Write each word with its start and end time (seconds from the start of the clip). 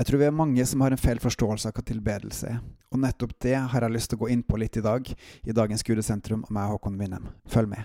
Jeg 0.00 0.06
tror 0.08 0.22
vi 0.22 0.24
er 0.30 0.32
mange 0.32 0.64
som 0.64 0.80
har 0.80 0.94
en 0.94 1.00
feil 1.00 1.18
forståelse 1.20 1.68
av 1.68 1.74
hva 1.76 1.82
tilbedelse 1.84 2.48
er, 2.48 2.60
og 2.88 3.02
nettopp 3.02 3.34
det 3.44 3.58
har 3.68 3.84
jeg 3.84 3.92
lyst 3.92 4.08
til 4.08 4.16
å 4.16 4.22
gå 4.22 4.30
inn 4.32 4.40
på 4.48 4.56
litt 4.56 4.78
i 4.80 4.82
dag, 4.86 5.10
i 5.44 5.52
dagens 5.52 5.84
Gudesentrum 5.84 6.46
og 6.46 6.54
meg, 6.56 6.70
og 6.70 6.78
Håkon 6.78 6.96
Winnem. 6.96 7.26
Følg 7.52 7.68
med. 7.68 7.84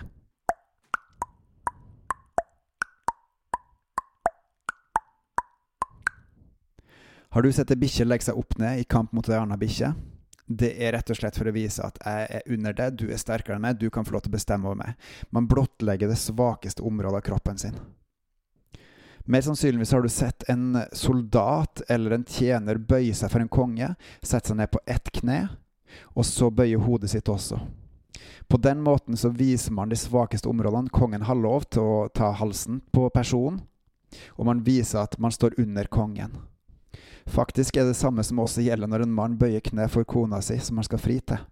Har 7.36 7.44
du 7.44 7.50
sett 7.52 7.74
ei 7.74 7.76
bikkje 7.84 8.08
legge 8.08 8.30
seg 8.30 8.40
opp 8.40 8.56
ned 8.64 8.80
i 8.80 8.88
kamp 8.88 9.12
mot 9.12 9.28
ei 9.28 9.36
anna 9.36 9.60
bikkje? 9.60 9.92
Det 10.48 10.72
er 10.72 10.96
rett 10.96 11.12
og 11.12 11.20
slett 11.20 11.36
for 11.36 11.52
å 11.52 11.52
vise 11.52 11.84
at 11.84 12.00
jeg 12.00 12.32
er 12.40 12.48
under 12.56 12.80
deg, 12.80 12.96
du 12.96 13.10
er 13.10 13.20
sterkere 13.20 13.60
enn 13.60 13.66
meg, 13.68 13.76
du 13.76 13.90
kan 13.92 14.08
få 14.08 14.16
lov 14.16 14.24
til 14.24 14.32
å 14.32 14.38
bestemme 14.38 14.72
over 14.72 14.80
meg. 14.86 14.96
Man 15.36 15.52
blottlegger 15.52 16.08
det 16.08 16.16
svakeste 16.24 16.80
området 16.80 17.20
av 17.20 17.28
kroppen 17.28 17.60
sin. 17.60 17.76
Mer 19.26 19.42
sannsynligvis 19.42 19.92
har 19.92 20.02
du 20.02 20.08
sett 20.08 20.44
en 20.48 20.78
soldat 20.92 21.82
eller 21.88 22.14
en 22.14 22.24
tjener 22.24 22.78
bøye 22.78 23.14
seg 23.14 23.32
for 23.32 23.42
en 23.42 23.50
konge, 23.50 23.88
sette 24.22 24.52
seg 24.52 24.60
ned 24.60 24.70
på 24.70 24.82
ett 24.86 25.10
kne, 25.18 25.40
og 26.14 26.26
så 26.26 26.50
bøye 26.54 26.78
hodet 26.78 27.10
sitt 27.10 27.28
også. 27.28 27.58
På 28.46 28.60
den 28.62 28.84
måten 28.86 29.16
så 29.18 29.32
viser 29.34 29.74
man 29.74 29.90
de 29.90 29.98
svakeste 29.98 30.48
områdene. 30.48 30.92
Kongen 30.94 31.26
har 31.26 31.34
lov 31.34 31.66
til 31.66 31.82
å 31.82 31.96
ta 32.14 32.30
halsen 32.38 32.78
på 32.94 33.08
personen, 33.10 33.64
og 34.38 34.46
man 34.46 34.62
viser 34.62 35.02
at 35.02 35.18
man 35.18 35.34
står 35.34 35.58
under 35.58 35.90
kongen. 35.90 36.38
Faktisk 37.26 37.76
er 37.76 37.88
det 37.88 37.98
samme 37.98 38.22
som 38.22 38.38
også 38.38 38.62
gjelder 38.62 38.86
når 38.86 39.08
en 39.08 39.16
mann 39.18 39.34
bøyer 39.40 39.64
kne 39.66 39.88
for 39.90 40.06
kona 40.06 40.38
si, 40.38 40.60
som 40.62 40.78
han 40.78 40.86
skal 40.86 41.02
fri 41.02 41.18
til. 41.18 41.42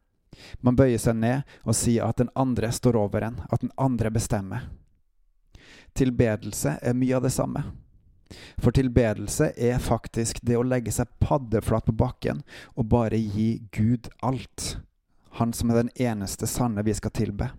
Man 0.63 0.79
bøyer 0.79 1.03
seg 1.03 1.19
ned 1.19 1.43
og 1.67 1.75
sier 1.75 2.07
at 2.07 2.23
den 2.23 2.31
andre 2.39 2.71
står 2.71 2.99
over 3.03 3.27
en, 3.27 3.43
at 3.51 3.67
den 3.67 3.75
andre 3.75 4.15
bestemmer. 4.15 4.71
Tilbedelse 5.95 6.79
er 6.83 6.97
mye 6.99 7.17
av 7.17 7.27
det 7.27 7.33
samme. 7.35 7.63
For 8.59 8.75
tilbedelse 8.75 9.53
er 9.57 9.83
faktisk 9.83 10.41
det 10.43 10.57
å 10.59 10.65
legge 10.67 10.93
seg 10.95 11.11
paddeflat 11.23 11.87
på 11.87 11.95
bakken 11.99 12.43
og 12.75 12.89
bare 12.91 13.21
gi 13.21 13.67
Gud 13.75 14.09
alt. 14.23 14.79
Han 15.39 15.53
som 15.55 15.71
er 15.71 15.85
den 15.85 15.93
eneste 15.99 16.49
sanne 16.51 16.83
vi 16.87 16.95
skal 16.95 17.15
tilbe. 17.15 17.51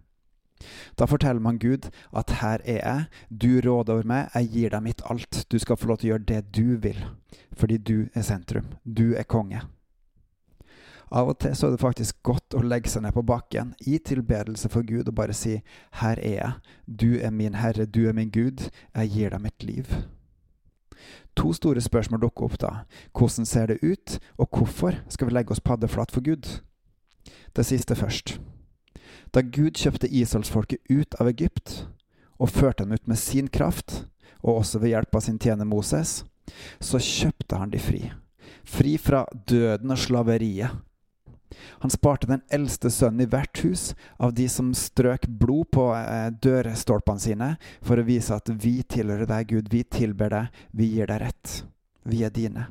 Da 0.96 1.08
forteller 1.08 1.44
man 1.44 1.60
Gud 1.60 1.90
at 2.16 2.38
her 2.40 2.64
er 2.64 2.80
jeg, 2.80 3.08
du 3.30 3.62
råder 3.62 3.98
over 3.98 4.08
meg, 4.08 4.30
jeg 4.34 4.52
gir 4.54 4.76
deg 4.76 4.86
mitt 4.86 5.04
alt, 5.12 5.44
du 5.52 5.60
skal 5.60 5.78
få 5.78 5.92
lov 5.92 6.00
til 6.02 6.10
å 6.10 6.14
gjøre 6.14 6.30
det 6.32 6.42
du 6.56 6.78
vil, 6.82 7.02
fordi 7.60 7.78
du 7.78 7.98
er 8.16 8.24
sentrum, 8.26 8.72
du 8.84 9.14
er 9.20 9.28
konge. 9.28 9.62
Av 11.12 11.30
og 11.30 11.38
til 11.40 11.54
så 11.56 11.68
er 11.68 11.76
det 11.76 11.84
faktisk 11.84 12.18
godt 12.26 12.56
å 12.58 12.64
legge 12.66 12.90
seg 12.90 13.06
ned 13.06 13.14
på 13.14 13.24
bakken 13.26 13.74
i 13.86 14.00
tilbedelse 14.02 14.70
for 14.74 14.86
Gud 14.88 15.08
og 15.08 15.18
bare 15.18 15.36
si 15.38 15.60
her 16.02 16.20
er 16.20 16.36
jeg, 16.36 16.52
du 16.86 17.10
er 17.22 17.32
min 17.32 17.58
Herre, 17.60 17.86
du 17.86 18.08
er 18.10 18.18
min 18.18 18.34
Gud, 18.34 18.70
jeg 18.96 19.12
gir 19.14 19.36
deg 19.36 19.44
mitt 19.44 19.64
liv. 19.64 19.92
To 21.36 21.52
store 21.54 21.82
spørsmål 21.84 22.24
dukker 22.24 22.48
opp 22.48 22.58
da. 22.60 22.72
Hvordan 23.14 23.46
ser 23.46 23.68
det 23.68 23.84
ut, 23.84 24.20
og 24.38 24.50
hvorfor 24.50 24.96
skal 25.10 25.28
vi 25.28 25.36
legge 25.36 25.52
oss 25.52 25.62
paddeflat 25.62 26.12
for 26.12 26.24
Gud? 26.24 26.62
Det 27.56 27.66
siste 27.66 27.96
først. 27.96 28.40
Da 29.34 29.42
Gud 29.42 29.76
kjøpte 29.76 30.08
Israelsfolket 30.08 30.80
ut 30.90 31.16
av 31.20 31.28
Egypt 31.28 31.86
og 32.40 32.50
førte 32.50 32.84
dem 32.84 32.96
ut 32.96 33.08
med 33.08 33.20
sin 33.20 33.48
kraft, 33.48 34.06
og 34.44 34.62
også 34.62 34.80
ved 34.80 34.94
hjelp 34.94 35.16
av 35.16 35.24
sin 35.26 35.40
tjener 35.40 35.68
Moses, 35.68 36.24
så 36.80 37.00
kjøpte 37.00 37.60
han 37.60 37.72
de 37.72 37.80
fri. 37.80 38.02
Fri 38.66 38.98
fra 39.02 39.26
døden 39.48 39.92
og 39.92 40.00
slaveriet. 40.00 40.72
Han 41.84 41.94
sparte 41.94 42.28
den 42.30 42.42
eldste 42.54 42.90
sønnen 42.92 43.26
i 43.26 43.30
hvert 43.30 43.62
hus 43.64 43.94
av 44.18 44.34
de 44.36 44.48
som 44.52 44.74
strøk 44.76 45.28
blod 45.28 45.70
på 45.76 45.88
eh, 45.98 46.32
dørstolpene 46.44 47.22
sine, 47.22 47.52
for 47.86 48.02
å 48.02 48.08
vise 48.08 48.36
at 48.36 48.50
vi 48.50 48.80
tilhører 48.84 49.30
deg, 49.30 49.54
Gud, 49.54 49.72
vi 49.72 49.84
tilber 49.84 50.34
deg, 50.34 50.64
vi 50.72 50.90
gir 50.96 51.12
deg 51.12 51.22
rett. 51.28 51.56
Vi 52.06 52.24
er 52.26 52.34
dine. 52.34 52.68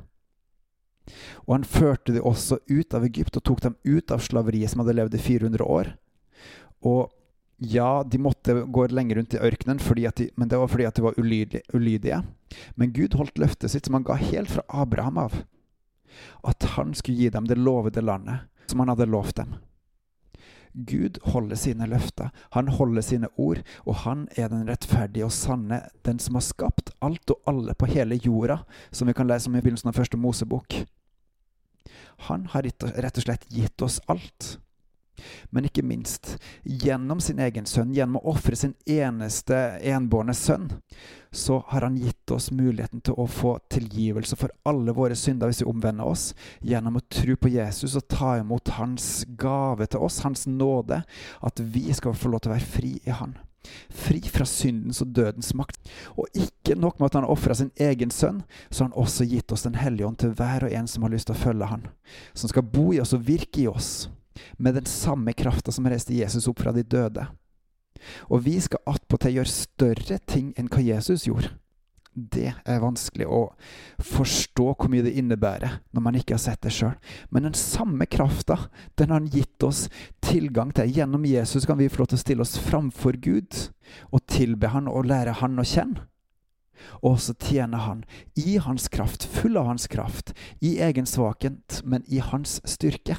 Og 1.45 1.57
han 1.57 1.67
førte 1.67 2.15
de 2.15 2.23
også 2.23 2.59
ut 2.65 2.95
av 2.97 3.05
Egypt 3.05 3.37
og 3.37 3.45
tok 3.45 3.61
dem 3.65 3.75
ut 3.83 4.11
av 4.11 4.23
slaveriet 4.25 4.73
som 4.73 4.81
hadde 4.81 4.97
levd 4.97 5.17
i 5.17 5.21
400 5.21 5.67
år, 5.69 5.93
og 6.85 7.11
ja, 7.57 8.03
de 8.03 8.19
måtte 8.19 8.53
gå 8.53 8.87
lenger 8.91 9.15
rundt 9.15 9.33
i 9.33 9.39
ørkenen, 9.39 9.79
de, 9.79 10.29
men 10.35 10.49
det 10.51 10.57
var 10.59 10.67
fordi 10.67 10.85
at 10.85 10.95
de 10.95 11.01
var 11.05 11.15
ulydige. 11.17 12.21
Men 12.75 12.91
Gud 12.91 13.15
holdt 13.15 13.39
løftet 13.39 13.71
sitt, 13.71 13.85
som 13.85 13.95
han 13.95 14.03
ga 14.03 14.17
helt 14.19 14.51
fra 14.51 14.65
Abraham 14.67 15.17
av. 15.17 15.37
At 16.43 16.63
han 16.75 16.93
skulle 16.93 17.17
gi 17.17 17.29
dem 17.29 17.47
det 17.47 17.57
lovede 17.57 18.03
landet, 18.03 18.51
som 18.71 18.81
han 18.83 18.91
hadde 18.93 19.09
lovt 19.09 19.39
dem. 19.41 19.55
Gud 20.75 21.21
holder 21.31 21.55
sine 21.55 21.87
løfter, 21.87 22.33
han 22.51 22.67
holder 22.67 23.01
sine 23.05 23.29
ord, 23.39 23.61
og 23.85 24.01
han 24.03 24.25
er 24.35 24.49
den 24.51 24.67
rettferdige 24.67 25.27
og 25.27 25.31
sanne, 25.31 25.85
den 26.03 26.19
som 26.19 26.35
har 26.35 26.43
skapt 26.43 26.91
alt 27.05 27.31
og 27.31 27.39
alle 27.47 27.75
på 27.79 27.87
hele 27.87 28.19
jorda, 28.19 28.59
som 28.91 29.07
vi 29.07 29.15
kan 29.15 29.29
lese 29.29 29.47
om 29.47 29.55
i 29.55 29.63
begynnelsen 29.63 29.93
av 29.93 29.95
første 29.95 30.19
Mosebok. 30.19 30.81
Han 32.27 32.49
har 32.51 32.67
rett 32.67 33.17
og 33.17 33.23
slett 33.23 33.47
gitt 33.51 33.81
oss 33.85 34.01
alt. 34.11 34.57
Men 35.49 35.67
ikke 35.69 35.85
minst, 35.85 36.35
gjennom 36.63 37.21
sin 37.23 37.39
egen 37.39 37.67
sønn, 37.69 37.93
gjennom 37.95 38.19
å 38.19 38.35
ofre 38.35 38.57
sin 38.59 38.75
eneste 38.89 39.57
enbårne 39.85 40.35
sønn, 40.37 40.69
så 41.35 41.63
har 41.67 41.81
han 41.81 41.97
gitt 41.97 42.31
oss 42.31 42.51
muligheten 42.51 43.01
til 43.03 43.17
å 43.19 43.27
få 43.27 43.57
tilgivelse 43.71 44.37
for 44.39 44.53
alle 44.67 44.93
våre 44.95 45.17
synder 45.19 45.51
hvis 45.51 45.63
vi 45.63 45.69
omvender 45.69 46.07
oss, 46.07 46.29
gjennom 46.63 46.99
å 46.99 47.05
tro 47.11 47.35
på 47.35 47.51
Jesus 47.51 47.97
og 47.99 48.07
ta 48.11 48.37
imot 48.39 48.75
hans 48.77 49.25
gave 49.39 49.87
til 49.87 50.05
oss, 50.05 50.21
hans 50.23 50.47
nåde, 50.47 51.01
at 51.41 51.59
vi 51.59 51.89
skal 51.93 52.15
få 52.15 52.31
lov 52.31 52.45
til 52.45 52.53
å 52.53 52.55
være 52.55 52.71
fri 52.77 52.93
i 53.03 53.19
han. 53.19 53.35
Fri 53.89 54.21
fra 54.29 54.45
syndens 54.45 55.01
og 55.01 55.13
dødens 55.17 55.53
makt. 55.57 55.79
Og 56.15 56.29
ikke 56.37 56.77
nok 56.77 56.99
med 56.99 57.09
at 57.09 57.17
han 57.19 57.29
ofra 57.29 57.55
sin 57.57 57.71
egen 57.81 58.11
sønn, 58.13 58.43
så 58.69 58.83
har 58.83 58.91
han 58.91 58.99
også 59.05 59.25
gitt 59.29 59.51
oss 59.51 59.65
Den 59.65 59.79
hellige 59.79 60.07
ånd 60.07 60.19
til 60.21 60.35
hver 60.37 60.67
og 60.67 60.73
en 60.73 60.87
som 60.87 61.03
har 61.03 61.15
lyst 61.15 61.31
til 61.31 61.35
å 61.35 61.43
følge 61.47 61.71
han, 61.71 61.87
som 62.33 62.51
skal 62.51 62.67
bo 62.69 62.91
i 62.93 63.01
oss 63.01 63.15
og 63.17 63.25
virke 63.27 63.65
i 63.65 63.67
oss 63.71 64.07
med 64.57 64.77
den 64.79 64.85
samme 64.89 65.33
krafta 65.33 65.71
som 65.71 65.87
reiste 65.89 66.15
Jesus 66.15 66.47
opp 66.47 66.61
fra 66.63 66.73
de 66.75 66.83
døde. 66.83 67.27
Og 68.29 68.43
vi 68.45 68.57
skal 68.61 68.83
attpåtil 68.89 69.39
gjøre 69.39 69.51
større 69.51 70.17
ting 70.27 70.51
enn 70.59 70.69
hva 70.71 70.83
Jesus 70.83 71.27
gjorde. 71.27 71.53
Det 72.15 72.53
er 72.63 72.79
vanskelig 72.79 73.25
å 73.27 73.41
forstå 73.99 74.69
hvor 74.69 74.87
mye 74.91 75.03
det 75.03 75.17
innebærer 75.19 75.81
når 75.91 76.03
man 76.05 76.15
ikke 76.15 76.37
har 76.37 76.43
sett 76.45 76.61
det 76.63 76.71
sjøl. 76.71 76.93
Men 77.27 77.49
den 77.49 77.57
samme 77.59 78.07
krafta, 78.07 78.69
den 78.95 79.11
har 79.11 79.19
han 79.19 79.31
gitt 79.33 79.63
oss 79.67 79.89
tilgang 80.23 80.71
til. 80.75 80.93
Gjennom 80.95 81.27
Jesus 81.27 81.67
kan 81.67 81.79
vi 81.81 81.89
få 81.91 82.03
lov 82.03 82.13
til 82.13 82.19
å 82.19 82.23
stille 82.23 82.45
oss 82.47 82.55
framfor 82.63 83.19
Gud 83.19 83.59
og 84.15 84.23
tilbe 84.31 84.71
Han 84.71 84.87
og 84.87 85.09
lære 85.11 85.35
Han 85.41 85.59
å 85.59 85.67
kjenne. 85.67 86.07
Og 87.03 87.19
så 87.19 87.35
tjene 87.35 87.83
Han 87.83 88.05
i 88.39 88.57
Hans 88.63 88.87
kraft, 88.91 89.27
full 89.27 89.59
av 89.59 89.67
Hans 89.73 89.89
kraft, 89.91 90.31
i 90.63 90.77
egen 90.83 91.07
svakhet, 91.09 91.81
men 91.83 92.07
i 92.07 92.23
Hans 92.23 92.61
styrke. 92.63 93.17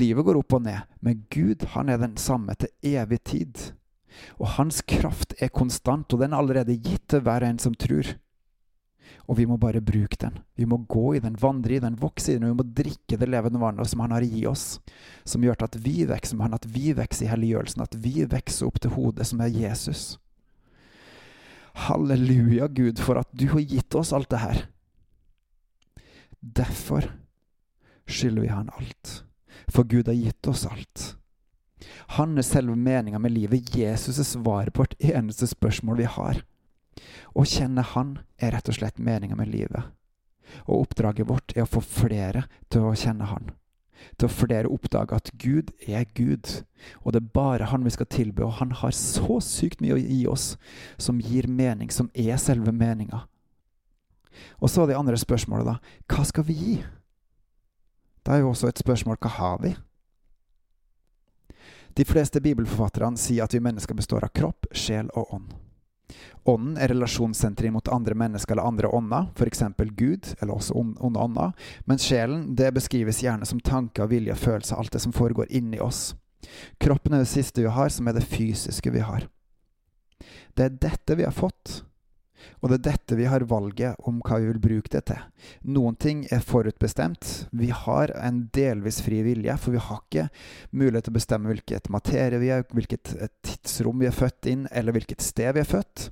Livet 0.00 0.24
går 0.24 0.38
opp 0.40 0.56
og 0.56 0.64
ned, 0.64 0.86
men 1.04 1.24
Gud 1.32 1.66
han 1.74 1.88
er 1.92 2.00
den 2.00 2.16
samme 2.20 2.54
til 2.58 2.72
evig 2.96 3.20
tid. 3.24 3.72
Og 4.40 4.54
hans 4.56 4.80
kraft 4.88 5.34
er 5.42 5.52
konstant, 5.52 6.12
og 6.12 6.22
den 6.22 6.32
er 6.32 6.40
allerede 6.42 6.78
gitt 6.78 7.08
til 7.12 7.22
hver 7.24 7.44
en 7.46 7.60
som 7.62 7.76
tror. 7.78 8.14
Og 9.28 9.36
vi 9.36 9.44
må 9.48 9.58
bare 9.60 9.82
bruke 9.84 10.16
den. 10.20 10.38
Vi 10.56 10.64
må 10.68 10.78
gå 10.88 11.14
i 11.16 11.20
den, 11.20 11.36
vandre 11.40 11.76
i 11.76 11.82
den, 11.84 11.98
vokse 12.00 12.32
i 12.32 12.38
den. 12.38 12.48
Og 12.48 12.54
vi 12.54 12.60
må 12.60 12.66
drikke 12.80 13.18
det 13.20 13.28
levende 13.28 13.60
vannet 13.60 13.88
som 13.88 14.00
Han 14.04 14.14
har 14.16 14.24
gitt 14.24 14.48
oss, 14.48 14.64
som 15.28 15.44
gjør 15.44 15.66
at 15.66 15.76
vi 15.84 16.06
vokser 16.08 16.36
med 16.36 16.48
Han, 16.48 16.56
at 16.56 16.68
vi 16.72 16.94
vokser 16.96 17.26
i 17.26 17.30
helliggjørelsen, 17.32 17.84
at 17.84 17.98
vi 18.04 18.24
vokser 18.24 18.68
opp 18.68 18.80
til 18.80 18.94
hodet, 18.96 19.28
som 19.28 19.44
er 19.44 19.52
Jesus. 19.52 20.16
Halleluja, 21.88 22.66
Gud, 22.72 22.98
for 23.04 23.20
at 23.20 23.28
du 23.32 23.46
har 23.52 23.62
gitt 23.62 23.94
oss 23.94 24.14
alt 24.16 24.30
det 24.32 24.42
her. 24.42 24.66
Derfor 26.40 27.12
skylder 28.08 28.46
vi 28.46 28.52
Han 28.52 28.72
alt 28.76 29.27
for 29.66 29.84
Gud 29.84 30.08
har 30.08 30.18
gitt 30.18 30.48
oss 30.50 30.66
alt. 30.66 31.14
Han 32.18 32.38
er 32.38 32.46
selve 32.46 32.76
meninga 32.76 33.18
med 33.18 33.32
livet. 33.32 33.76
Jesus 33.76 34.18
er 34.18 34.26
svaret 34.26 34.74
på 34.74 34.84
hvert 34.84 34.98
eneste 34.98 35.46
spørsmål 35.46 36.00
vi 36.00 36.08
har. 36.10 36.42
Å 37.34 37.44
kjenne 37.46 37.84
Han 37.94 38.18
er 38.38 38.56
rett 38.56 38.68
og 38.68 38.78
slett 38.78 38.98
meninga 38.98 39.36
med 39.38 39.52
livet. 39.52 39.94
Og 40.66 40.88
oppdraget 40.88 41.28
vårt 41.28 41.54
er 41.56 41.66
å 41.66 41.70
få 41.70 41.82
flere 41.84 42.46
til 42.72 42.88
å 42.88 42.96
kjenne 42.96 43.28
Han. 43.30 43.50
Til 44.16 44.28
å 44.28 44.32
flere 44.32 44.70
oppdage 44.70 45.16
at 45.16 45.30
Gud 45.42 45.72
er 45.86 46.06
Gud, 46.14 46.62
og 47.02 47.12
det 47.12 47.22
er 47.22 47.32
bare 47.34 47.70
Han 47.72 47.84
vi 47.84 47.94
skal 47.94 48.10
tilbe. 48.10 48.46
Og 48.46 48.58
Han 48.58 48.72
har 48.72 48.94
så 48.96 49.40
sykt 49.44 49.82
mye 49.84 49.98
å 49.98 50.02
gi 50.02 50.22
oss, 50.30 50.56
som 50.98 51.20
gir 51.20 51.48
mening, 51.48 51.92
som 51.92 52.10
er 52.14 52.38
selve 52.42 52.72
meninga. 52.72 53.26
Og 54.62 54.70
så 54.70 54.86
det 54.86 54.96
andre 54.96 55.18
spørsmålet, 55.18 55.66
da. 55.66 55.76
Hva 56.08 56.24
skal 56.26 56.46
vi 56.46 56.54
gi? 56.54 56.76
Det 58.28 58.34
er 58.34 58.42
jo 58.42 58.50
også 58.50 58.68
et 58.68 58.80
spørsmål 58.82 59.16
hva 59.24 59.28
har 59.38 59.60
vi? 59.62 59.70
De 61.96 62.04
fleste 62.04 62.42
bibelforfatterne 62.44 63.16
sier 63.16 63.46
at 63.46 63.54
vi 63.56 63.62
mennesker 63.64 63.96
består 63.96 64.26
av 64.26 64.34
kropp, 64.36 64.68
sjel 64.76 65.08
og 65.16 65.32
ånd. 65.32 65.54
Ånden 66.44 66.76
er 66.76 66.92
relasjonssenteret 66.92 67.72
mot 67.72 67.88
andre 67.88 68.12
mennesker 68.20 68.52
eller 68.52 68.68
andre 68.68 68.90
ånder, 68.92 69.30
f.eks. 69.32 69.64
Gud, 69.96 70.28
eller 70.42 70.58
også 70.58 70.76
onde 70.76 71.24
ånder, 71.24 71.56
mens 71.88 72.04
sjelen 72.04 72.50
det 72.52 72.68
beskrives 72.76 73.22
gjerne 73.24 73.48
som 73.48 73.64
tanker, 73.64 74.12
vilje, 74.12 74.36
følelser, 74.36 74.76
alt 74.76 74.92
det 74.92 75.00
som 75.06 75.16
foregår 75.16 75.48
inni 75.48 75.80
oss. 75.80 76.12
Kroppen 76.76 77.16
er 77.16 77.24
det 77.24 77.32
siste 77.32 77.64
vi 77.64 77.72
har, 77.72 77.88
som 77.88 78.12
er 78.12 78.20
det 78.20 78.28
fysiske 78.28 78.92
vi 78.92 79.08
har. 79.08 79.24
Det 80.52 80.68
er 80.68 80.80
dette 80.84 81.16
vi 81.16 81.24
har 81.24 81.32
fått. 81.32 81.80
Og 82.60 82.70
det 82.70 82.78
er 82.78 82.84
dette 82.90 83.18
vi 83.18 83.28
har 83.30 83.46
valget 83.50 83.98
om 84.08 84.20
hva 84.24 84.40
vi 84.40 84.50
vil 84.50 84.60
bruke 84.62 84.92
det 84.92 85.04
til. 85.10 85.22
Noen 85.74 85.96
ting 86.00 86.24
er 86.34 86.44
forutbestemt. 86.44 87.48
Vi 87.50 87.70
har 87.74 88.12
en 88.18 88.44
delvis 88.54 89.00
fri 89.04 89.22
vilje, 89.26 89.56
for 89.60 89.74
vi 89.76 89.82
har 89.82 90.02
ikke 90.04 90.28
mulighet 90.70 91.08
til 91.08 91.14
å 91.14 91.18
bestemme 91.18 91.52
hvilket 91.52 91.90
materie 91.94 92.42
vi 92.42 92.52
er, 92.54 92.66
hvilket 92.74 93.14
tidsrom 93.46 94.02
vi 94.02 94.10
er 94.10 94.16
født 94.16 94.50
inn, 94.50 94.68
eller 94.72 94.96
hvilket 94.96 95.24
sted 95.24 95.56
vi 95.56 95.64
er 95.64 95.72
født. 95.72 96.10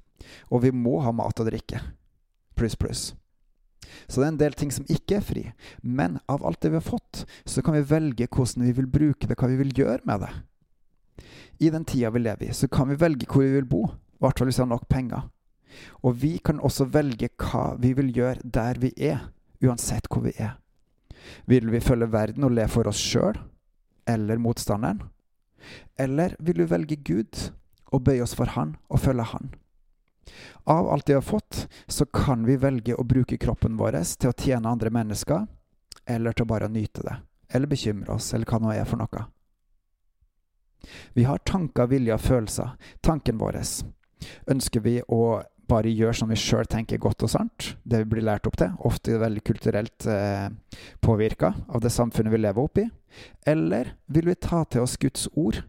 Og 0.50 0.64
vi 0.66 0.74
må 0.74 0.98
ha 1.04 1.14
mat 1.14 1.42
og 1.42 1.50
drikke. 1.50 1.82
Pluss, 2.56 2.76
pluss. 2.78 3.06
Så 4.06 4.20
det 4.20 4.26
er 4.26 4.32
en 4.32 4.40
del 4.40 4.56
ting 4.58 4.72
som 4.74 4.86
ikke 4.90 5.18
er 5.18 5.24
fri. 5.24 5.44
Men 5.82 6.18
av 6.30 6.44
alt 6.46 6.60
det 6.62 6.72
vi 6.72 6.80
har 6.80 6.86
fått, 6.86 7.24
så 7.44 7.62
kan 7.62 7.76
vi 7.76 7.86
velge 7.86 8.28
hvordan 8.30 8.66
vi 8.66 8.74
vil 8.76 8.90
bruke 8.90 9.28
det, 9.28 9.38
hva 9.38 9.50
vi 9.50 9.60
vil 9.60 9.74
gjøre 9.76 10.02
med 10.08 10.26
det. 10.26 10.32
I 11.64 11.70
den 11.72 11.86
tida 11.88 12.10
vi 12.12 12.20
lever 12.20 12.50
i, 12.50 12.54
så 12.54 12.68
kan 12.68 12.90
vi 12.90 12.98
velge 13.00 13.28
hvor 13.30 13.44
vi 13.44 13.54
vil 13.56 13.68
bo. 13.68 13.86
I 13.86 14.24
hvert 14.24 14.38
fall 14.38 14.48
hvis 14.50 14.60
vi 14.60 14.64
har 14.64 14.72
nok 14.72 14.88
penger. 14.88 15.28
Og 16.04 16.16
vi 16.22 16.36
kan 16.44 16.60
også 16.60 16.86
velge 16.92 17.30
hva 17.40 17.74
vi 17.80 17.92
vil 17.98 18.12
gjøre 18.14 18.44
der 18.44 18.80
vi 18.82 18.92
er, 18.96 19.28
uansett 19.64 20.08
hvor 20.10 20.24
vi 20.26 20.34
er. 20.38 20.56
Vil 21.46 21.70
vi 21.72 21.82
følge 21.82 22.10
verden 22.12 22.46
og 22.46 22.54
le 22.54 22.66
for 22.70 22.88
oss 22.88 23.00
sjøl, 23.02 23.38
eller 24.06 24.38
motstanderen? 24.38 25.02
Eller 25.98 26.36
vil 26.38 26.62
vi 26.62 26.70
velge 26.70 26.96
Gud 27.02 27.48
og 27.90 28.04
bøye 28.06 28.22
oss 28.22 28.36
for 28.38 28.54
Han 28.54 28.76
og 28.88 29.02
følge 29.02 29.26
Han? 29.32 29.54
Av 30.66 30.88
alt 30.90 31.08
vi 31.08 31.14
har 31.14 31.22
fått, 31.22 31.68
så 31.86 32.06
kan 32.06 32.46
vi 32.46 32.56
velge 32.58 32.94
å 32.94 33.06
bruke 33.06 33.38
kroppen 33.38 33.76
vår 33.78 34.00
til 34.18 34.30
å 34.30 34.36
tjene 34.36 34.70
andre 34.70 34.90
mennesker, 34.90 35.46
eller 36.06 36.34
til 36.34 36.46
å 36.46 36.50
bare 36.50 36.70
nyte 36.70 37.02
det, 37.06 37.14
eller 37.54 37.70
bekymre 37.70 38.16
oss, 38.18 38.32
eller 38.34 38.46
hva 38.46 38.58
nå 38.62 38.72
er 38.74 38.86
for 38.86 38.98
noe. 38.98 39.26
Vi 41.14 41.24
har 41.24 41.38
tanker, 41.38 41.86
vilje 41.90 42.14
og 42.14 42.20
følelser. 42.22 42.74
Tanken 43.00 43.38
vår. 43.38 43.58
Ønsker 44.50 44.82
vi 44.84 45.00
å 45.02 45.42
bare 45.68 45.90
gjør 45.90 46.14
som 46.14 46.30
vi 46.30 46.38
sjøl 46.38 46.66
tenker 46.70 47.00
godt 47.02 47.24
og 47.26 47.32
sant, 47.32 47.72
det 47.84 48.04
vi 48.04 48.10
blir 48.14 48.26
lært 48.26 48.46
opp 48.48 48.58
til, 48.60 48.74
ofte 48.86 49.18
veldig 49.20 49.42
kulturelt 49.46 50.06
eh, 50.10 50.48
påvirka 51.02 51.52
av 51.66 51.82
det 51.82 51.92
samfunnet 51.94 52.32
vi 52.32 52.42
lever 52.42 52.62
opp 52.62 52.80
i? 52.82 52.86
Eller 53.46 53.94
vil 54.06 54.30
vi 54.30 54.36
ta 54.38 54.62
til 54.70 54.84
oss 54.84 54.96
Guds 55.00 55.26
ord 55.34 55.62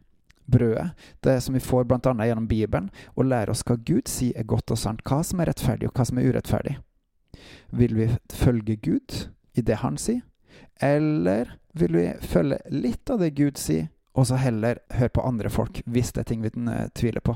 brødet, 0.48 0.90
det 1.24 1.42
som 1.44 1.58
vi 1.58 1.64
får 1.64 1.88
bl.a. 1.88 2.14
gjennom 2.26 2.48
Bibelen, 2.48 2.90
og 3.16 3.28
lære 3.28 3.52
oss 3.52 3.66
hva 3.68 3.76
Gud 3.76 4.08
sier 4.12 4.38
er 4.38 4.48
godt 4.48 4.72
og 4.72 4.80
sant, 4.80 5.04
hva 5.08 5.20
som 5.26 5.42
er 5.42 5.52
rettferdig, 5.52 5.90
og 5.90 5.98
hva 5.98 6.08
som 6.08 6.22
er 6.22 6.30
urettferdig. 6.30 6.78
Vil 7.76 7.98
vi 7.98 8.10
følge 8.34 8.78
Gud 8.80 9.18
i 9.58 9.64
det 9.66 9.82
han 9.84 10.00
sier, 10.00 10.24
eller 10.82 11.58
vil 11.78 11.98
vi 11.98 12.08
følge 12.22 12.62
litt 12.74 13.10
av 13.12 13.22
det 13.22 13.34
Gud 13.38 13.60
sier, 13.60 13.90
og 14.18 14.30
så 14.30 14.40
heller 14.42 14.80
høre 14.98 15.14
på 15.14 15.26
andre 15.26 15.52
folk, 15.54 15.84
hvis 15.86 16.14
det 16.16 16.24
er 16.24 16.32
ting 16.32 16.46
vi 16.46 16.50
eh, 16.50 16.88
tviler 16.98 17.22
på? 17.22 17.36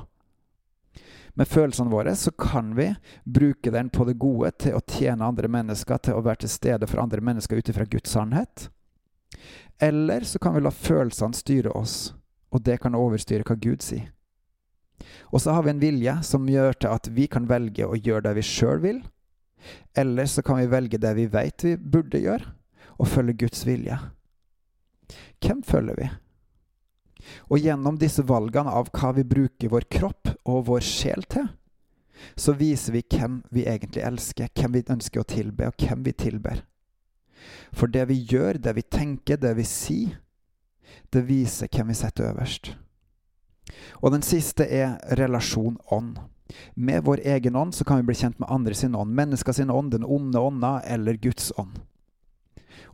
Med 1.40 1.48
følelsene 1.48 1.92
våre 1.92 2.16
så 2.20 2.32
kan 2.32 2.74
vi 2.76 2.90
bruke 3.24 3.72
den 3.72 3.90
på 3.90 4.06
det 4.08 4.18
gode 4.20 4.52
til 4.60 4.76
å 4.76 4.84
tjene 4.84 5.26
andre 5.26 5.48
mennesker, 5.48 5.98
til 5.98 6.18
å 6.18 6.24
være 6.26 6.44
til 6.44 6.52
stede 6.52 6.90
for 6.90 7.04
andre 7.04 7.24
mennesker 7.24 7.62
ut 7.62 7.70
ifra 7.72 7.88
Guds 7.88 8.12
sannhet. 8.12 8.70
Eller 9.80 10.28
så 10.28 10.40
kan 10.40 10.54
vi 10.56 10.66
la 10.66 10.74
følelsene 10.76 11.38
styre 11.38 11.72
oss 11.72 12.12
og 12.52 12.64
det 12.68 12.78
kan 12.84 12.98
overstyre 12.98 13.48
hva 13.48 13.56
Gud 13.60 13.84
sier. 13.86 14.12
Og 15.32 15.42
så 15.42 15.56
har 15.56 15.66
vi 15.66 15.74
en 15.74 15.82
vilje 15.82 16.14
som 16.28 16.50
gjør 16.50 16.76
til 16.78 16.94
at 16.94 17.08
vi 17.16 17.28
kan 17.32 17.48
velge 17.50 17.88
å 17.88 17.98
gjøre 17.98 18.28
det 18.28 18.36
vi 18.38 18.46
sjøl 18.46 18.82
vil, 18.84 19.00
eller 19.98 20.28
så 20.30 20.44
kan 20.46 20.60
vi 20.60 20.70
velge 20.70 21.00
det 21.02 21.14
vi 21.18 21.30
veit 21.32 21.64
vi 21.66 21.76
burde 21.78 22.22
gjøre, 22.22 22.54
og 23.00 23.10
følge 23.10 23.40
Guds 23.46 23.64
vilje. 23.66 23.98
Hvem 25.42 25.64
følger 25.66 25.98
vi? 25.98 26.10
Og 27.50 27.60
gjennom 27.62 27.98
disse 28.02 28.24
valgene 28.28 28.72
av 28.72 28.90
hva 28.96 29.12
vi 29.18 29.26
bruker 29.28 29.72
vår 29.72 29.88
kropp 29.92 30.32
og 30.50 30.66
vår 30.70 30.86
sjel 30.86 31.26
til, 31.30 31.50
så 32.36 32.54
viser 32.54 32.94
vi 32.94 33.04
hvem 33.10 33.42
vi 33.50 33.66
egentlig 33.66 34.04
elsker, 34.06 34.52
hvem 34.56 34.76
vi 34.78 34.84
ønsker 34.94 35.22
å 35.22 35.30
tilbe, 35.30 35.72
og 35.72 35.82
hvem 35.82 36.04
vi 36.06 36.14
tilber. 36.14 36.64
For 37.74 37.90
det 37.90 38.06
vi 38.12 38.20
gjør, 38.30 38.60
det 38.62 38.76
vi 38.78 38.86
tenker, 38.86 39.40
det 39.42 39.56
vi 39.58 39.66
sier, 39.66 40.20
det 41.12 41.26
viser 41.28 41.72
hvem 41.72 41.92
vi 41.92 41.98
setter 41.98 42.30
øverst. 42.30 42.74
Og 44.02 44.14
den 44.14 44.26
siste 44.26 44.68
er 44.68 45.00
relasjon 45.18 45.80
ånd. 45.92 46.20
Med 46.76 47.06
vår 47.08 47.24
egen 47.34 47.56
ånd 47.56 47.76
så 47.76 47.86
kan 47.88 48.02
vi 48.02 48.10
bli 48.12 48.18
kjent 48.20 48.40
med 48.42 48.52
andre 48.52 48.76
sin 48.76 48.96
ånd. 48.96 49.16
Mennesker 49.16 49.56
sin 49.56 49.72
ånd, 49.72 49.94
den 49.96 50.06
onde 50.06 50.40
ånda 50.40 50.80
eller 50.86 51.20
Guds 51.22 51.52
ånd. 51.58 51.80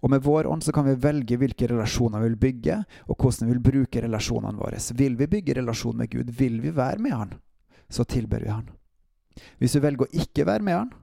Og 0.01 0.11
med 0.13 0.23
vår 0.23 0.47
ånd 0.47 0.63
så 0.63 0.73
kan 0.75 0.85
vi 0.85 0.95
velge 1.01 1.37
hvilke 1.39 1.69
relasjoner 1.71 2.21
vi 2.21 2.29
vil 2.29 2.41
bygge, 2.41 2.77
og 3.07 3.15
hvordan 3.17 3.47
vi 3.47 3.55
vil 3.55 3.63
bruke 3.65 4.03
relasjonene 4.03 4.59
våre. 4.59 4.81
Vil 4.93 5.17
vi 5.17 5.29
bygge 5.31 5.57
relasjon 5.57 5.97
med 5.97 6.11
Gud, 6.11 6.29
vil 6.37 6.61
vi 6.61 6.73
være 6.75 7.01
med 7.01 7.15
Han, 7.17 7.33
så 7.89 8.03
tilber 8.03 8.43
vi 8.45 8.53
Han. 8.53 8.69
Hvis 9.57 9.75
vi 9.75 9.83
velger 9.83 10.07
å 10.07 10.21
ikke 10.23 10.45
være 10.45 10.63
med 10.63 10.77
Han, 10.77 10.93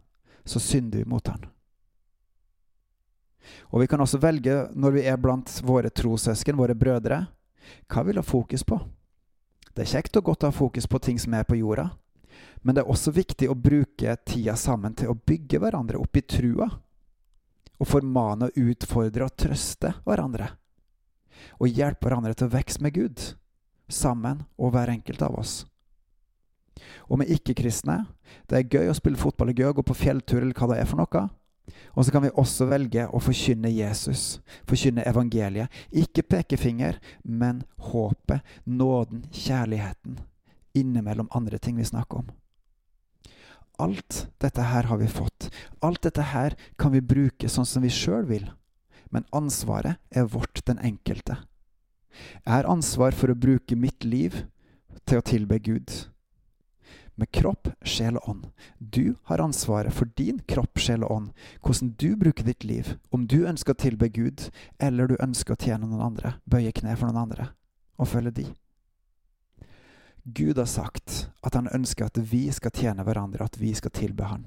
så 0.45 0.63
synder 0.63 1.03
vi 1.03 1.11
mot 1.11 1.27
Han. 1.29 1.47
Og 3.75 3.83
vi 3.83 3.89
kan 3.91 4.01
også 4.01 4.21
velge, 4.23 4.69
når 4.73 4.95
vi 4.95 5.07
er 5.09 5.21
blant 5.21 5.51
våre 5.67 5.91
trossøsken, 5.91 6.57
våre 6.57 6.77
brødre, 6.79 7.27
hva 7.89 8.05
vi 8.05 8.13
vil 8.13 8.21
ha 8.21 8.25
fokus 8.25 8.65
på. 8.65 8.79
Det 9.75 9.85
er 9.85 9.91
kjekt 9.97 10.17
og 10.21 10.31
godt 10.31 10.45
å 10.45 10.53
ha 10.53 10.55
fokus 10.55 10.87
på 10.87 11.01
ting 11.03 11.19
som 11.19 11.35
er 11.35 11.47
på 11.49 11.59
jorda, 11.59 11.91
men 12.63 12.77
det 12.77 12.85
er 12.85 12.91
også 12.91 13.13
viktig 13.15 13.51
å 13.51 13.59
bruke 13.59 14.15
tida 14.25 14.55
sammen 14.57 14.95
til 14.97 15.11
å 15.13 15.19
bygge 15.19 15.61
hverandre 15.61 16.01
opp 16.01 16.17
i 16.17 16.23
trua. 16.25 16.69
Og 17.81 17.89
formane 17.91 18.49
og 18.49 18.59
utfordre 18.71 19.27
og 19.27 19.37
trøste 19.39 19.93
hverandre. 20.07 20.51
Og 21.61 21.69
hjelpe 21.69 22.09
hverandre 22.09 22.35
til 22.35 22.49
å 22.49 22.55
vokse 22.55 22.83
med 22.83 22.95
Gud, 22.95 23.23
sammen 23.91 24.45
og 24.59 24.75
hver 24.75 24.93
enkelt 24.95 25.23
av 25.27 25.39
oss. 25.39 25.63
Og 27.09 27.21
med 27.21 27.31
ikke-kristne 27.31 28.05
Det 28.51 28.59
er 28.59 28.79
gøy 28.79 28.91
å 28.91 28.97
spille 28.97 29.21
fotball, 29.21 29.53
er 29.53 29.61
gøy 29.61 29.71
å 29.71 29.77
gå 29.79 29.85
på 29.87 29.97
fjelltur 29.97 30.41
eller 30.41 30.57
hva 30.57 30.73
det 30.73 30.81
er 30.81 30.89
for 30.89 30.99
noe. 30.99 31.25
Og 31.95 32.05
så 32.05 32.13
kan 32.13 32.25
vi 32.25 32.33
også 32.35 32.67
velge 32.69 33.07
å 33.09 33.21
forkynne 33.23 33.71
Jesus, 33.73 34.41
forkynne 34.69 35.05
evangeliet. 35.09 35.73
Ikke 35.93 36.25
pekefinger, 36.27 36.99
men 37.23 37.63
håpet, 37.91 38.43
nåden, 38.67 39.25
kjærligheten. 39.33 40.19
Innimellom 40.75 41.31
andre 41.33 41.59
ting 41.59 41.79
vi 41.79 41.87
snakker 41.89 42.25
om. 42.25 42.33
Alt 43.79 44.29
dette 44.43 44.63
her 44.63 44.87
har 44.91 45.01
vi 45.01 45.09
fått. 45.11 45.51
Alt 45.83 46.03
dette 46.07 46.23
her 46.31 46.55
kan 46.79 46.95
vi 46.95 47.03
bruke 47.03 47.51
sånn 47.51 47.67
som 47.67 47.83
vi 47.83 47.91
sjøl 47.93 48.27
vil. 48.29 48.47
Men 49.11 49.27
ansvaret 49.35 49.99
er 50.11 50.31
vårt, 50.31 50.63
den 50.67 50.79
enkelte. 50.79 51.41
Jeg 52.45 52.53
har 52.53 52.71
ansvar 52.71 53.15
for 53.15 53.33
å 53.33 53.39
bruke 53.39 53.77
mitt 53.77 54.07
liv 54.07 54.45
til 55.05 55.19
å 55.19 55.27
tilbe 55.27 55.59
Gud 55.59 55.91
med 57.15 57.31
kropp, 57.31 57.69
sjel 57.87 58.17
og 58.19 58.29
ånd. 58.31 58.47
Du 58.79 59.15
har 59.31 59.43
ansvaret 59.43 59.95
for 59.95 60.11
din 60.19 60.41
kropp, 60.51 60.79
sjel 60.83 61.05
og 61.07 61.15
ånd, 61.15 61.45
hvordan 61.63 61.95
du 61.99 62.17
bruker 62.19 62.47
ditt 62.47 62.67
liv, 62.67 62.97
om 63.15 63.27
du 63.31 63.45
ønsker 63.47 63.75
å 63.75 63.83
tilbe 63.85 64.11
Gud, 64.15 64.49
eller 64.83 65.11
du 65.11 65.17
ønsker 65.23 65.55
å 65.55 65.61
tjene 65.61 65.87
noen 65.87 66.03
andre, 66.11 66.37
bøye 66.51 66.75
kne 66.75 66.97
for 66.99 67.07
noen 67.07 67.23
andre, 67.27 67.49
og 67.99 68.11
følge 68.11 68.35
de. 68.41 68.47
Gud 70.25 70.59
har 70.59 70.67
sagt 70.67 71.29
at 71.41 71.55
han 71.55 71.69
ønsker 71.69 72.09
at 72.09 72.19
vi 72.19 72.47
skal 72.53 72.73
tjene 72.73 73.05
hverandre, 73.05 73.45
at 73.45 73.59
vi 73.61 73.75
skal 73.77 73.93
tilbe 73.93 74.25
Han. 74.25 74.47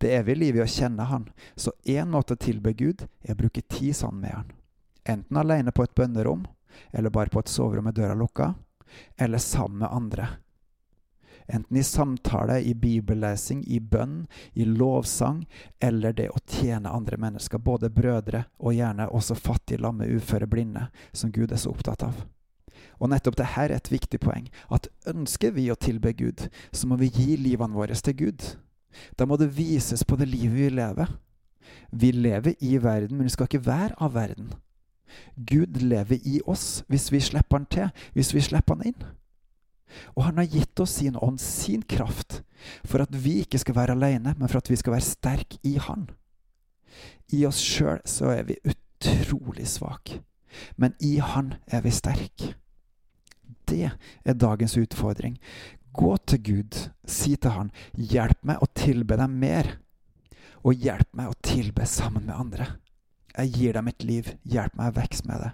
Det 0.00 0.14
evige 0.16 0.38
livet 0.38 0.60
i 0.60 0.64
å 0.64 0.70
kjenne 0.70 1.08
Han, 1.10 1.28
så 1.56 1.74
én 1.84 2.08
måte 2.08 2.36
å 2.36 2.40
tilbe 2.40 2.72
Gud 2.72 3.04
er 3.22 3.34
å 3.34 3.40
bruke 3.42 3.60
tid 3.60 3.96
sammen 3.96 4.24
med 4.24 4.32
Han. 4.32 4.54
Enten 5.04 5.36
alene 5.36 5.72
på 5.76 5.84
et 5.84 5.94
bønnerom, 5.94 6.46
eller 6.92 7.12
bare 7.12 7.32
på 7.32 7.44
et 7.44 7.52
soverom 7.52 7.84
med 7.84 7.98
døra 8.00 8.16
lukka, 8.16 8.54
eller 9.16 9.38
sammen 9.38 9.84
med 9.84 9.92
andre 9.92 10.28
Enten 11.48 11.76
i 11.76 11.82
samtale, 11.82 12.60
i 12.60 12.74
bibellesing, 12.74 13.64
i 13.66 13.80
bønn, 13.80 14.26
i 14.52 14.64
lovsang, 14.64 15.46
eller 15.78 16.12
det 16.12 16.30
å 16.30 16.40
tjene 16.46 16.90
andre 16.90 17.16
mennesker, 17.22 17.58
både 17.58 17.90
brødre 17.90 18.44
og 18.58 18.74
gjerne 18.74 19.06
også 19.14 19.36
fattige, 19.38 19.78
lamme, 19.82 20.08
uføre, 20.10 20.46
blinde, 20.50 20.88
som 21.12 21.30
Gud 21.30 21.52
er 21.52 21.62
så 21.62 21.70
opptatt 21.70 22.02
av. 22.02 22.24
Og 22.98 23.10
nettopp 23.12 23.36
dette 23.36 23.64
er 23.64 23.74
et 23.76 23.90
viktig 23.92 24.20
poeng, 24.22 24.48
at 24.72 24.88
ønsker 25.10 25.52
vi 25.56 25.68
å 25.70 25.78
tilbe 25.78 26.14
Gud, 26.16 26.46
så 26.72 26.88
må 26.88 26.98
vi 27.00 27.12
gi 27.12 27.36
livene 27.36 27.76
våre 27.76 27.94
til 27.94 28.16
Gud. 28.16 28.44
Da 29.18 29.26
må 29.28 29.36
det 29.36 29.52
vises 29.56 30.04
på 30.04 30.16
det 30.16 30.28
livet 30.30 30.56
vi 30.56 30.70
lever. 30.72 31.10
Vi 31.92 32.12
lever 32.12 32.56
i 32.64 32.76
verden, 32.82 33.18
men 33.18 33.28
vi 33.28 33.34
skal 33.34 33.50
ikke 33.50 33.66
være 33.66 33.98
av 34.00 34.14
verden. 34.14 34.54
Gud 35.36 35.78
lever 35.80 36.18
i 36.24 36.40
oss 36.46 36.82
hvis 36.90 37.10
vi 37.12 37.20
slipper 37.22 37.60
Han 37.60 37.68
til, 37.70 37.92
hvis 38.16 38.32
vi 38.34 38.42
slipper 38.44 38.76
Han 38.76 38.90
inn. 38.92 39.06
Og 40.16 40.24
han 40.26 40.40
har 40.40 40.50
gitt 40.50 40.80
oss 40.82 40.96
sin 40.98 41.16
ånd, 41.16 41.38
sin 41.40 41.82
kraft, 41.82 42.42
for 42.84 43.04
at 43.04 43.12
vi 43.12 43.38
ikke 43.44 43.60
skal 43.62 43.76
være 43.76 43.94
alene, 43.94 44.34
men 44.36 44.48
for 44.48 44.58
at 44.58 44.70
vi 44.70 44.76
skal 44.76 44.96
være 44.96 45.06
sterke 45.06 45.60
i 45.62 45.76
Han. 45.78 46.08
I 47.32 47.44
oss 47.46 47.60
sjøl 47.62 48.02
så 48.08 48.32
er 48.34 48.46
vi 48.48 48.58
utrolig 48.66 49.68
svake, 49.68 50.20
men 50.76 50.96
i 51.00 51.16
Han 51.22 51.54
er 51.66 51.84
vi 51.86 51.94
sterke. 51.94 52.54
Det 53.66 53.90
er 53.90 54.38
dagens 54.38 54.76
utfordring. 54.78 55.36
Gå 55.96 56.16
til 56.28 56.42
Gud, 56.44 56.80
si 57.08 57.36
til 57.36 57.54
Han, 57.56 57.70
hjelp 57.96 58.42
meg 58.46 58.62
å 58.62 58.68
tilbe 58.76 59.16
deg 59.16 59.32
mer, 59.32 59.70
og 60.66 60.74
hjelp 60.74 61.12
meg 61.16 61.30
å 61.30 61.38
tilbe 61.46 61.86
sammen 61.88 62.26
med 62.28 62.36
andre. 62.36 62.66
Jeg 63.36 63.52
gir 63.56 63.76
deg 63.76 63.86
mitt 63.86 64.04
liv, 64.04 64.34
hjelp 64.44 64.76
meg 64.76 64.92
å 64.92 65.00
vokse 65.00 65.28
med 65.28 65.44
det. 65.44 65.52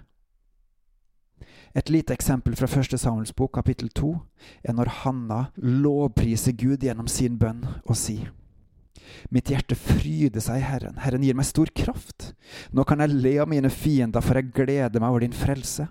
Et 1.73 1.89
lite 1.89 2.13
eksempel 2.13 2.55
fra 2.55 2.69
første 2.69 2.99
Samuels 3.01 3.33
bok, 3.35 3.55
kapittel 3.55 3.89
to, 3.89 4.13
er 4.61 4.75
når 4.77 4.91
Hanna 5.01 5.39
lovpriser 5.57 6.53
Gud 6.57 6.85
gjennom 6.85 7.09
sin 7.09 7.39
bønn 7.41 7.65
og 7.83 7.97
sier 7.97 8.31
Mitt 9.33 9.49
hjerte 9.51 9.75
fryder 9.77 10.41
seg 10.41 10.61
i 10.61 10.65
Herren. 10.65 10.99
Herren 11.01 11.23
gir 11.25 11.35
meg 11.37 11.47
stor 11.47 11.69
kraft. 11.75 12.31
Nå 12.73 12.85
kan 12.87 13.01
jeg 13.03 13.13
le 13.13 13.33
av 13.43 13.49
mine 13.51 13.69
fiender, 13.73 14.23
for 14.23 14.39
jeg 14.39 14.53
gleder 14.55 15.01
meg 15.01 15.11
over 15.11 15.25
din 15.25 15.35
frelse. 15.35 15.87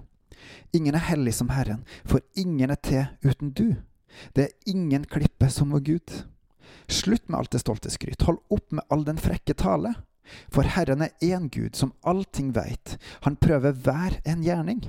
Ingen 0.73 0.97
er 0.99 1.07
hellig 1.09 1.35
som 1.39 1.51
Herren, 1.53 1.85
for 2.05 2.21
ingen 2.39 2.71
er 2.71 2.81
til 2.83 3.07
uten 3.25 3.53
du. 3.57 3.77
Det 4.37 4.45
er 4.45 4.71
ingen 4.71 5.05
klippe 5.09 5.49
som 5.51 5.73
vår 5.73 5.85
Gud. 5.87 6.15
Slutt 6.89 7.29
med 7.29 7.39
alt 7.39 7.53
det 7.55 7.63
stolte 7.63 7.91
skryt. 7.93 8.23
Hold 8.27 8.41
opp 8.53 8.73
med 8.73 8.85
all 8.93 9.05
den 9.05 9.21
frekke 9.21 9.55
tale. 9.55 9.95
For 10.53 10.67
Herren 10.69 11.03
er 11.05 11.15
én 11.25 11.49
Gud 11.53 11.77
som 11.77 11.95
allting 12.03 12.53
veit. 12.57 12.97
Han 13.27 13.37
prøver 13.37 13.73
hver 13.73 14.21
en 14.25 14.45
gjerning. 14.45 14.85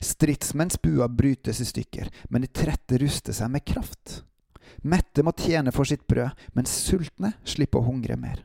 Stridsmenns 0.00 0.78
buer 0.82 1.08
brytes 1.12 1.60
i 1.60 1.68
stykker, 1.68 2.08
men 2.30 2.44
de 2.44 2.52
trette 2.52 2.98
ruster 3.02 3.36
seg 3.36 3.52
med 3.52 3.66
kraft. 3.68 4.22
Mette 4.82 5.22
må 5.24 5.34
tjene 5.36 5.72
for 5.74 5.88
sitt 5.88 6.06
brød, 6.08 6.32
mens 6.56 6.72
sultne 6.86 7.34
slipper 7.44 7.82
å 7.82 7.88
hungre 7.90 8.16
mer. 8.20 8.42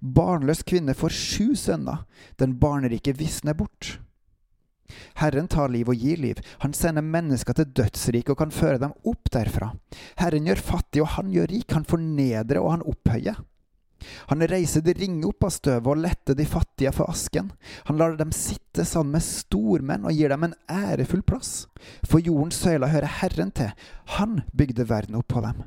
Barnløs 0.00 0.62
kvinne 0.66 0.94
får 0.96 1.14
sju 1.14 1.54
sønner, 1.58 2.04
den 2.38 2.56
barnerike 2.60 3.14
visner 3.16 3.56
bort. 3.58 3.98
Herren 5.20 5.48
tar 5.48 5.72
liv 5.72 5.88
og 5.88 5.96
gir 5.98 6.20
liv, 6.20 6.40
han 6.62 6.76
sender 6.76 7.04
mennesker 7.04 7.56
til 7.56 7.72
dødsriket 7.72 8.34
og 8.34 8.42
kan 8.42 8.54
føre 8.54 8.80
dem 8.82 8.94
opp 9.08 9.32
derfra. 9.32 9.72
Herren 10.20 10.46
gjør 10.50 10.62
fattig 10.70 11.02
og 11.04 11.12
han 11.16 11.32
gjør 11.34 11.50
rik, 11.54 11.72
han 11.72 11.88
fornedrer 11.88 12.60
og 12.62 12.76
han 12.76 12.86
opphøyer. 12.94 13.40
Han 14.28 14.44
reiser 14.48 14.82
de 14.84 14.94
ringe 14.96 15.26
opp 15.28 15.46
av 15.46 15.52
støvet 15.54 15.88
og 15.88 16.00
letter 16.02 16.36
de 16.36 16.46
fattige 16.48 16.92
for 16.92 17.10
asken. 17.10 17.50
Han 17.88 18.00
lar 18.00 18.16
dem 18.18 18.32
sitte 18.36 18.84
sammen 18.88 19.16
med 19.16 19.24
stormenn 19.24 20.04
og 20.08 20.16
gir 20.16 20.32
dem 20.32 20.48
en 20.48 20.56
ærefull 20.70 21.24
plass. 21.26 21.66
For 22.04 22.20
jordens 22.20 22.60
søyler 22.60 22.92
hører 22.92 23.18
Herren 23.20 23.52
til. 23.56 23.72
Han 24.18 24.42
bygde 24.52 24.88
verden 24.90 25.16
opp 25.20 25.30
på 25.32 25.44
dem. 25.44 25.64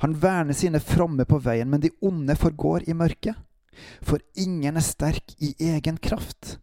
Han 0.00 0.16
verner 0.22 0.56
sine 0.56 0.80
fromme 0.80 1.26
på 1.28 1.38
veien, 1.44 1.68
men 1.68 1.82
de 1.82 1.92
onde 2.00 2.36
forgår 2.36 2.88
i 2.88 2.96
mørket. 2.96 3.36
For 4.00 4.22
ingen 4.40 4.78
er 4.78 4.84
sterk 4.84 5.36
i 5.36 5.52
egen 5.60 5.98
kraft. 6.00 6.56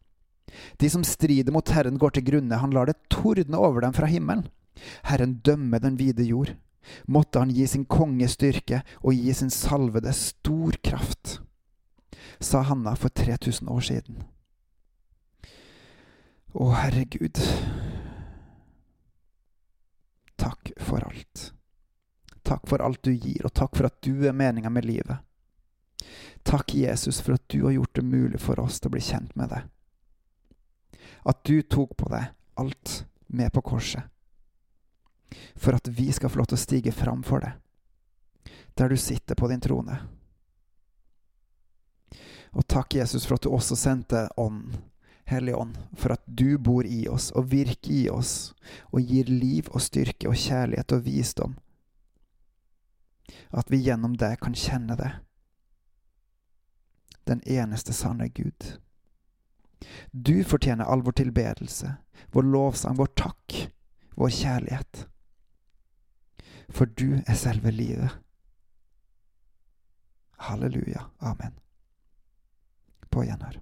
De 0.81 0.89
som 0.89 1.03
strider 1.07 1.53
mot 1.55 1.69
Herren, 1.69 1.97
går 1.97 2.17
til 2.17 2.27
grunne. 2.27 2.59
Han 2.61 2.73
lar 2.75 2.89
det 2.89 2.99
tordne 3.13 3.59
over 3.59 3.85
dem 3.85 3.95
fra 3.95 4.09
himmelen. 4.09 4.47
Herren 5.07 5.39
dømmer 5.45 5.79
den 5.83 5.97
vide 5.99 6.25
jord. 6.27 6.55
Måtte 7.07 7.39
han 7.39 7.51
gi 7.53 7.67
sin 7.67 7.85
konge 7.85 8.27
styrke 8.27 8.81
og 9.01 9.15
gi 9.15 9.33
sin 9.33 9.51
salvede 9.53 10.11
stor 10.13 10.75
kraft, 10.83 11.39
sa 12.43 12.63
Hanna 12.67 12.95
for 12.99 13.13
3000 13.13 13.69
år 13.71 13.85
siden. 13.87 14.23
Å, 16.53 16.69
herregud. 16.77 17.39
Takk 20.37 20.73
for 20.77 21.05
alt. 21.07 21.51
Takk 22.43 22.67
for 22.67 22.83
alt 22.83 23.01
du 23.07 23.13
gir, 23.13 23.45
og 23.47 23.53
takk 23.55 23.77
for 23.79 23.87
at 23.87 24.01
du 24.03 24.27
er 24.27 24.35
meninga 24.35 24.69
med 24.69 24.85
livet. 24.85 25.23
Takk, 26.43 26.75
Jesus, 26.75 27.21
for 27.23 27.37
at 27.37 27.45
du 27.47 27.63
har 27.63 27.77
gjort 27.77 27.95
det 27.95 28.03
mulig 28.03 28.41
for 28.43 28.59
oss 28.59 28.81
til 28.83 28.91
å 28.91 28.97
bli 28.97 29.01
kjent 29.01 29.31
med 29.39 29.53
deg. 29.55 29.69
At 31.25 31.43
du 31.43 31.61
tok 31.61 31.95
på 31.97 32.09
deg 32.11 32.31
alt 32.59 33.05
med 33.27 33.53
på 33.53 33.63
korset 33.65 34.09
for 35.55 35.73
at 35.73 35.87
vi 35.87 36.11
skal 36.13 36.29
få 36.29 36.37
lov 36.37 36.49
til 36.51 36.57
å 36.57 36.63
stige 36.63 36.91
fram 36.95 37.23
for 37.25 37.43
deg, 37.43 37.53
der 38.77 38.89
du 38.89 38.97
sitter 38.97 39.37
på 39.37 39.49
din 39.51 39.61
trone. 39.61 39.97
Og 42.53 42.65
takk, 42.69 42.95
Jesus, 42.99 43.25
for 43.25 43.37
at 43.37 43.45
du 43.45 43.49
også 43.53 43.77
sendte 43.77 44.27
Ånden, 44.37 44.83
Hellig 45.25 45.55
Ånd, 45.55 45.77
for 45.95 46.13
at 46.13 46.21
du 46.27 46.57
bor 46.59 46.85
i 46.85 47.05
oss 47.07 47.29
og 47.31 47.47
virker 47.53 47.93
i 47.95 48.01
oss 48.11 48.51
og 48.91 49.07
gir 49.07 49.29
liv 49.31 49.69
og 49.71 49.81
styrke 49.81 50.27
og 50.27 50.35
kjærlighet 50.35 50.93
og 50.93 51.05
visdom. 51.05 51.53
At 53.49 53.71
vi 53.71 53.79
gjennom 53.85 54.17
det 54.19 54.35
kan 54.43 54.53
kjenne 54.53 54.97
det. 54.99 55.13
Den 57.23 57.39
eneste 57.47 57.95
sanne 57.95 58.27
Gud. 58.35 58.75
Du 60.11 60.43
fortjener 60.43 60.85
all 60.85 61.01
vår 61.05 61.19
tilbedelse, 61.19 61.95
vår 62.31 62.43
lovsang, 62.43 62.97
vår 62.97 63.11
takk, 63.19 63.57
vår 64.15 64.29
kjærlighet 64.29 65.07
for 66.73 66.85
du 66.85 67.21
er 67.27 67.33
selve 67.37 67.71
livet. 67.71 68.09
Halleluja. 70.37 71.05
Amen. 71.19 71.53
På 73.09 73.23
gjenhør. 73.23 73.59